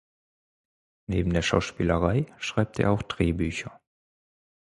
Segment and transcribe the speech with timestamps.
[1.05, 3.79] Neben der Schauspielerei schreibt er auch Drehbücher.